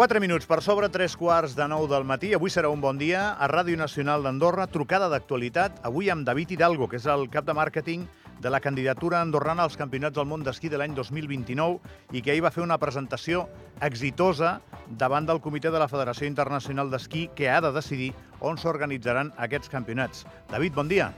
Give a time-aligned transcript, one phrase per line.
[0.00, 2.30] 4 minuts per sobre, 3 quarts de 9 del matí.
[2.32, 3.34] Avui serà un bon dia.
[3.36, 7.52] A Ràdio Nacional d'Andorra, trucada d'actualitat, avui amb David Hidalgo, que és el cap de
[7.52, 8.06] màrqueting
[8.40, 12.46] de la candidatura andorrana als Campionats del Món d'Esquí de l'any 2029 i que ahir
[12.46, 13.44] va fer una presentació
[13.84, 19.34] exitosa davant del comitè de la Federació Internacional d'Esquí que ha de decidir on s'organitzaran
[19.36, 20.24] aquests campionats.
[20.48, 21.12] David, bon dia.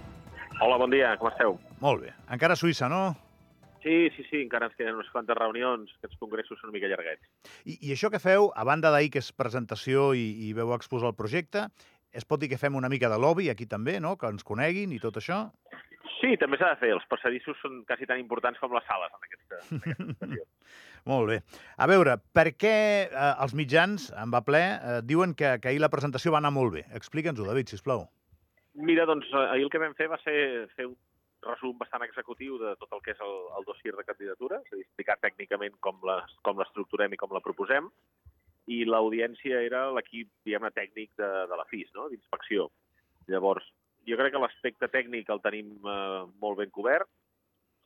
[0.58, 1.60] Hola, bon dia, com esteu?
[1.78, 2.16] Molt bé.
[2.34, 3.12] Encara a Suïssa, no?
[3.82, 7.26] Sí, sí, sí, encara ens queden unes quantes reunions, aquests congressos són una mica llarguets.
[7.66, 11.10] I, i això que feu, a banda d'ahir que és presentació i, i veu exposar
[11.10, 11.66] el projecte,
[12.12, 14.14] es pot dir que fem una mica de lobby aquí també, no?
[14.20, 15.46] Que ens coneguin i tot això?
[16.20, 16.92] Sí, també s'ha de fer.
[16.94, 20.44] Els passadissos són quasi tan importants com les sales en aquesta, en aquesta ocasió.
[21.10, 21.40] Molt bé.
[21.82, 22.74] A veure, per què
[23.08, 26.52] eh, els mitjans, en va ple, eh, diuen que, que ahir la presentació va anar
[26.54, 26.84] molt bé?
[26.94, 28.04] Explica'ns-ho, David, sisplau.
[28.78, 30.36] Mira, doncs ahir el que vam fer va ser
[30.76, 30.94] fer un
[31.42, 34.76] resum bastant executiu de tot el que és el, el dossier de candidatura, és a
[34.78, 37.90] dir, explicar tècnicament com les- com l'estructurem i com la proposem,
[38.70, 42.08] i l'audiència era l'equip, diguem-ne, tècnic de, de la FIS, no?
[42.08, 42.68] d'inspecció.
[43.26, 43.66] Llavors,
[44.06, 47.10] jo crec que l'aspecte tècnic el tenim eh, molt ben cobert,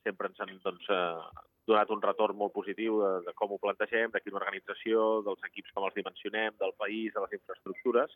[0.05, 4.13] sempre ens han doncs, eh, donat un retorn molt positiu de, de com ho plantegem,
[4.13, 8.13] de quina organització, dels equips com els dimensionem, del país, de les infraestructures.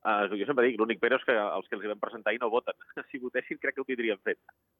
[0.00, 2.38] Uh, jo sempre dic, l'únic però és que els que els hi vam presentar i
[2.40, 2.72] no voten.
[3.10, 4.38] Si votessin crec que ho tindríem fet.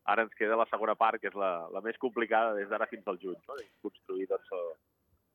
[0.09, 3.07] Ara ens queda la segona part, que és la, la més complicada des d'ara fins
[3.11, 3.57] al juny, no?
[3.61, 4.49] I construir doncs,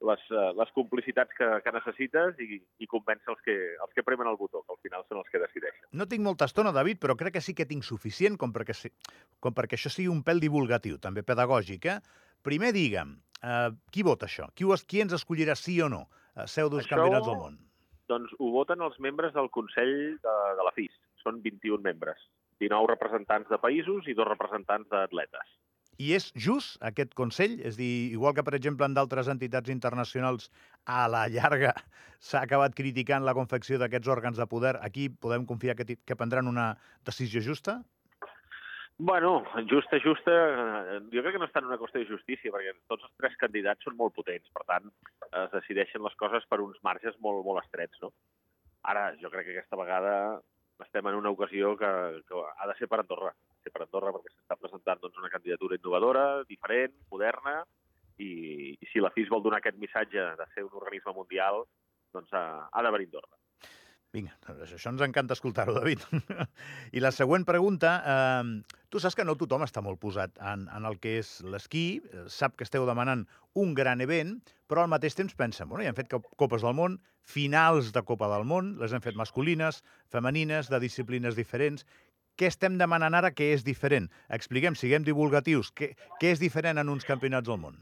[0.05, 3.53] les, eh, les complicitats que, que necessites i, i convèncer els que,
[3.85, 5.85] els que premen el botó, que al final són els que decideixen.
[5.93, 8.91] No tinc molta estona, David, però crec que sí que tinc suficient com perquè, si-
[9.39, 11.85] com perquè això sigui un pèl divulgatiu, també pedagògic.
[11.93, 11.99] Eh?
[12.43, 14.49] Primer, digue'm, eh, qui vota això?
[14.57, 16.07] Qui, qui ens escollirà sí o no
[16.49, 17.61] seu dels Això- campionats del món?
[18.11, 20.95] Doncs ho voten els membres del Consell de, de la FIS.
[21.23, 22.19] Són 21 membres.
[22.63, 25.55] 19 representants de països i dos representants d'atletes.
[25.97, 27.55] I és just aquest Consell?
[27.63, 30.49] És dir, igual que, per exemple, en d'altres entitats internacionals,
[30.85, 31.71] a la llarga
[32.27, 36.51] s'ha acabat criticant la confecció d'aquests òrgans de poder, aquí podem confiar que, que prendran
[36.51, 36.73] una
[37.07, 37.79] decisió justa?
[38.97, 42.71] Bueno, justa, justa, eh, jo crec que no està en una qüestió de justícia, perquè
[42.87, 44.87] tots els tres candidats són molt potents, per tant,
[45.41, 48.13] es decideixen les coses per uns marges molt, molt estrets, no?
[48.87, 50.15] Ara, jo crec que aquesta vegada
[50.85, 51.91] estem en una ocasió que,
[52.23, 55.75] que ha de ser per Andorra, ser per Andorra perquè s'està presentant doncs, una candidatura
[55.75, 57.61] innovadora, diferent, moderna,
[58.15, 58.29] i,
[58.79, 61.65] i si la FIS vol donar aquest missatge de ser un organisme mundial,
[62.15, 63.35] doncs ha, ha venir Andorra.
[64.15, 65.99] Vinga, doncs això ens encanta escoltar-ho, David.
[66.95, 70.87] I la següent pregunta, eh, tu saps que no tothom està molt posat en, en
[70.87, 73.25] el que és l'esquí, eh, sap que esteu demanant
[73.59, 74.37] un gran event,
[74.71, 76.95] però al mateix temps pensen, bueno, ja hem fet cop- Copes del Món,
[77.27, 79.81] finals de Copa del Món, les hem fet masculines,
[80.13, 81.83] femenines, de disciplines diferents,
[82.39, 84.07] què estem demanant ara que és diferent?
[84.31, 87.77] Expliquem, siguem divulgatius, què, què és diferent en uns campionats del món?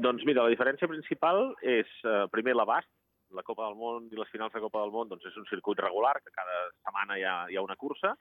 [0.00, 2.88] Doncs mira, la diferència principal és, eh, primer, l'abast.
[3.36, 5.78] La Copa del Món i les finals de Copa del Món doncs, és un circuit
[5.82, 8.14] regular, que cada setmana hi ha, hi ha una cursa,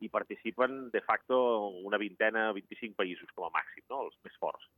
[0.00, 1.36] i participen de facto
[1.84, 4.04] una vintena, 25 països com a màxim, no?
[4.06, 4.68] els més forts.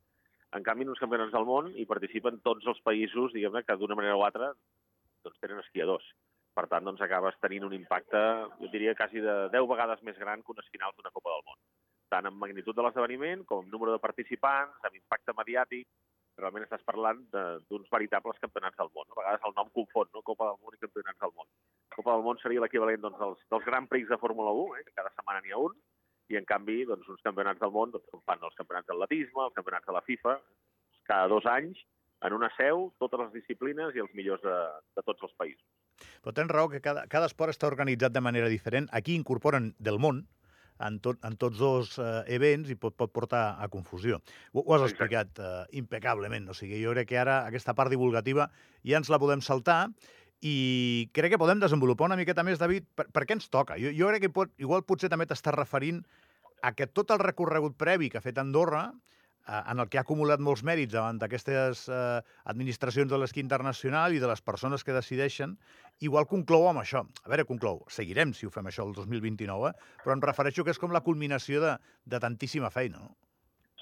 [0.53, 3.97] En canvi, en uns campionats del món hi participen tots els països, diguem-ne, que d'una
[3.97, 6.05] manera o altra doncs, tenen esquiadors.
[6.53, 8.19] Per tant, doncs, acabes tenint un impacte,
[8.59, 11.61] jo diria, quasi de 10 vegades més gran que unes finals d'una Copa del Món.
[12.13, 15.87] Tant en magnitud de l'esdeveniment, com en número de participants, amb impacte mediàtic,
[16.39, 19.07] realment estàs parlant d'uns veritables campionats del món.
[19.09, 20.23] A vegades el nom confon, no?
[20.25, 21.49] Copa del Món i Campionats del Món.
[21.95, 24.85] Copa del Món seria l'equivalent doncs, dels, dels Grand Prix de Fórmula 1, eh?
[24.87, 25.75] que cada setmana n'hi ha un,
[26.33, 29.89] i en canvi doncs, uns campionats del món doncs, fan els campionats d'atletisme, els campionats
[29.89, 30.37] de la FIFA,
[31.09, 31.81] cada dos anys,
[32.23, 34.59] en una seu, totes les disciplines i els millors de,
[34.95, 35.65] de tots els països.
[36.23, 38.87] Però tens raó que cada, cada esport està organitzat de manera diferent.
[38.95, 40.23] Aquí incorporen del món
[40.79, 44.19] en, tot, en tots dos eh, events i pot, pot portar a confusió.
[44.53, 46.49] Ho, ho has explicat eh, impecablement.
[46.49, 48.49] O sigui, jo crec que ara aquesta part divulgativa
[48.83, 49.87] ja ens la podem saltar
[50.43, 53.79] i crec que podem desenvolupar una miqueta més, David, per, per què ens toca.
[53.79, 56.03] Jo, jo crec que pot, igual potser també t'estàs referint
[56.63, 58.89] a que tot el recorregut previ que ha fet Andorra,
[59.47, 62.21] en el que ha acumulat molts mèrits davant d'aquestes eh,
[62.53, 65.57] administracions de l'esquí internacional i de les persones que decideixen,
[65.99, 67.03] igual conclou amb això.
[67.25, 69.99] A veure, conclou, seguirem si ho fem això el 2029, eh?
[70.05, 71.75] però em refereixo que és com la culminació de,
[72.05, 73.03] de tantíssima feina.
[73.03, 73.13] No?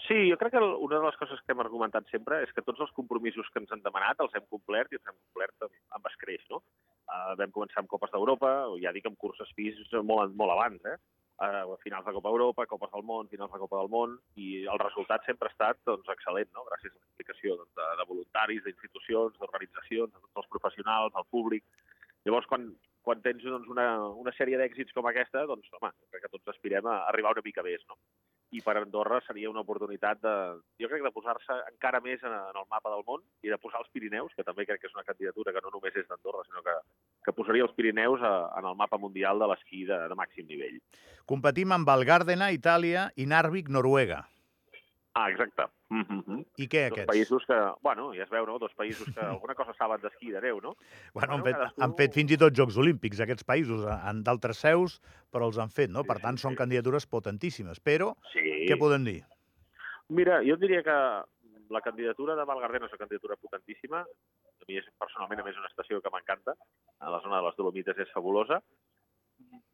[0.08, 2.82] Sí, jo crec que una de les coses que hem argumentat sempre és que tots
[2.84, 6.10] els compromisos que ens han demanat els hem complert i els hem complert amb, amb
[6.10, 6.64] escreix, no?
[7.12, 10.98] Uh, vam començar amb Copes d'Europa, ja dic amb curses FIS molt, molt abans, eh?
[11.42, 14.78] Uh, finals de Copa Europa, Copes del Món, finals de Copa del Món, i el
[14.78, 16.68] resultat sempre ha estat doncs, excel·lent, no?
[16.68, 21.66] gràcies a l'explicació doncs, de, de voluntaris, d'institucions, d'organitzacions, de tots els professionals, del públic.
[22.30, 22.68] Llavors, quan,
[23.02, 23.88] quan tens doncs, una,
[24.22, 27.66] una sèrie d'èxits com aquesta, doncs, home, crec que tots aspirem a arribar una mica
[27.66, 27.98] més, no?
[28.52, 30.34] I per Andorra seria una oportunitat de,
[30.82, 33.80] jo crec, de posar-se encara més en, en el mapa del món i de posar
[33.84, 36.64] els Pirineus, que també crec que és una candidatura que no només és d'Andorra, sinó
[36.66, 36.76] que,
[37.28, 40.82] que posaria els Pirineus a, en el mapa mundial de l'esquí de, de màxim nivell.
[41.32, 44.26] Competim amb el Gardena, Itàlia, i Narvik, Noruega.
[45.14, 45.64] Ah, exacte.
[45.90, 46.46] Mm -hmm.
[46.58, 47.12] I què, Dos aquests?
[47.12, 48.58] països que, bueno, ja es veu, no?
[48.60, 50.76] Dos països que alguna cosa saben d'esquí de Déu, no?
[51.14, 54.58] Bueno, han fet, cadascú- han fet fins i tot Jocs Olímpics, aquests països, en d'altres
[54.58, 56.02] seus, però els han fet, no?
[56.02, 56.58] Sí, Per sí, tant, són sí.
[56.58, 57.80] candidatures potentíssimes.
[57.84, 58.66] Però, Sí.
[58.68, 59.24] què podem dir?
[60.10, 61.24] Mira, jo diria que
[61.70, 64.02] la candidatura de Valgardena és una candidatura potentíssima.
[64.02, 66.54] A mi és, personalment, a més, una estació que m'encanta.
[67.00, 68.62] A la zona de les Dolomites és fabulosa.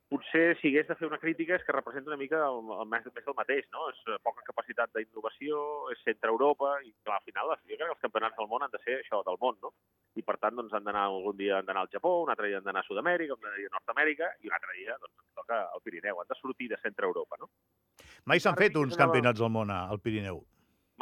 [0.08, 3.08] Potser, si hagués de fer una crítica, és que representa una mica el, el més,
[3.12, 3.90] més del mateix, no?
[3.92, 5.58] És eh, poca capacitat d'innovació,
[5.92, 8.72] és centre Europa, i clar, al final, jo crec que els campionats del món han
[8.72, 9.74] de ser això, del món, no?
[10.16, 12.62] I per tant, doncs, han d'anar algun dia han d'anar al Japó, un altre dia
[12.62, 15.60] han d'anar a Sud-amèrica, un altre dia a Nord-amèrica, i un altre dia, doncs, toca
[15.66, 16.24] al Pirineu.
[16.24, 17.52] Han de sortir de centre Europa, no?
[18.32, 20.40] Mai s'han fet uns campionats del món al Pirineu.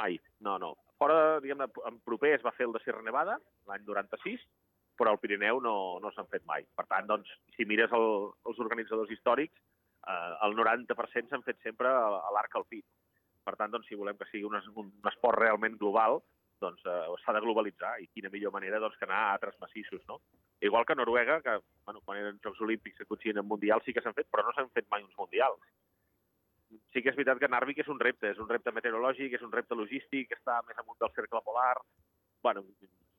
[0.02, 0.74] Mai, no, no.
[0.98, 3.38] Fora, diguem-ne, en proper es va fer el de Sierra Nevada,
[3.70, 4.42] l'any 96,
[4.98, 6.66] però al Pirineu no, no s'han fet mai.
[6.76, 8.08] Per tant, doncs, si mires el,
[8.50, 9.56] els organitzadors històrics,
[10.08, 12.82] eh, el 90% s'han fet sempre a, a l'arc alpí.
[13.46, 16.22] Per tant, doncs, si volem que sigui un, un esport realment global,
[16.64, 20.06] doncs eh, s'ha de globalitzar i quina millor manera doncs, que anar a altres massissos,
[20.08, 20.22] no?
[20.64, 24.02] Igual que Noruega, que bueno, quan eren Jocs Olímpics que coincidien amb Mundials sí que
[24.02, 25.60] s'han fet, però no s'han fet mai uns Mundials
[26.94, 29.52] sí que és veritat que Narvik és un repte, és un repte meteorològic, és un
[29.54, 31.76] repte logístic, està més amunt del cercle polar.
[32.46, 32.62] bueno,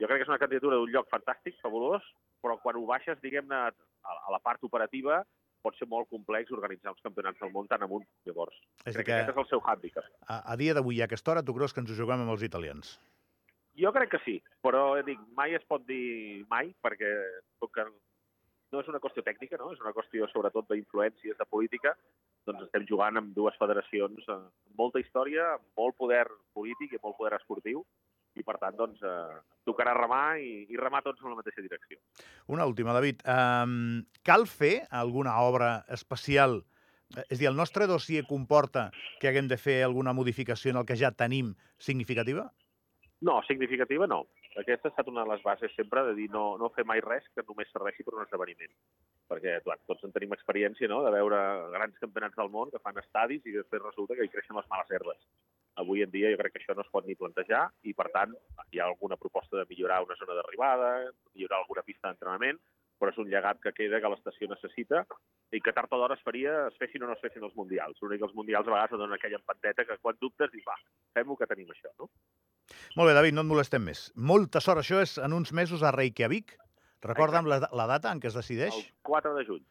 [0.00, 2.04] jo crec que és una candidatura d'un lloc fantàstic, fabulós,
[2.44, 5.22] però quan ho baixes, diguem-ne, a, a la part operativa,
[5.66, 8.04] pot ser molt complex organitzar uns campionats del món tan amunt.
[8.28, 10.08] Llavors, És crec que que aquest és el seu hàndicap.
[10.28, 12.44] a, a dia d'avui, a aquesta hora, tu creus que ens ho juguem amb els
[12.46, 12.96] italians?
[13.76, 17.10] Jo crec que sí, però ja dic, mai es pot dir mai, perquè
[17.60, 17.84] com que
[18.72, 19.72] no és una qüestió tècnica, no?
[19.74, 21.92] és una qüestió sobretot d'influències, de política,
[22.46, 26.24] doncs estem jugant amb dues federacions eh, amb molta història, amb molt poder
[26.56, 27.84] polític i molt poder esportiu,
[28.36, 31.98] i per tant, doncs, eh, tocarà remar i, i remar tots en la mateixa direcció.
[32.52, 33.24] Una última, David.
[33.26, 36.60] Um, cal fer alguna obra especial?
[37.16, 38.90] Eh, És a dir, el nostre dossier comporta
[39.20, 42.50] que haguem de fer alguna modificació en el que ja tenim significativa?
[43.24, 44.26] No, significativa no.
[44.60, 47.24] Aquesta ha estat una de les bases sempre de dir no, no fer mai res
[47.34, 48.72] que només serveixi per un esdeveniment.
[49.28, 51.38] Perquè, clar, tots en tenim experiència, no?, de veure
[51.74, 54.92] grans campionats del món que fan estadis i després resulta que hi creixen les males
[54.92, 55.20] herbes.
[55.82, 58.32] Avui en dia jo crec que això no es pot ni plantejar i, per tant,
[58.72, 60.90] hi ha alguna proposta de millorar una zona d'arribada,
[61.34, 62.60] millorar alguna pista d'entrenament,
[62.96, 65.02] però és un llegat que queda que l'estació necessita
[65.52, 68.00] i que tard o d'hora es faria, es fessin o no es fessin els mundials.
[68.00, 70.78] L'únic que els mundials a vegades donen aquella empanteta que quan dubtes dius, va,
[71.16, 72.08] fem-ho que tenim això, no?
[72.96, 74.08] Molt bé, David, no et molestem més.
[74.16, 76.56] Molta sort, això és en uns mesos a Reykjavik.
[77.04, 78.74] Recorda'm la, la data en què es decideix.
[78.74, 79.62] El 4 de juny.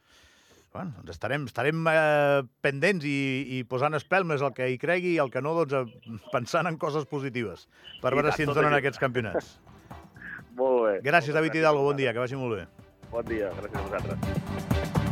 [0.75, 3.19] Bueno, doncs estarem, estarem eh, pendents i,
[3.55, 6.75] i posant espelmes el que hi cregui i el que no, doncs, eh, pensant en
[6.81, 7.69] coses positives
[8.01, 9.55] per I veure tant, si ens donen aquests campionats.
[10.59, 10.93] Molt bé.
[11.07, 12.91] Gràcies, David Hidalgo, bon dia, que vagi molt bé.
[13.15, 15.04] Bon dia, gràcies a vosaltres.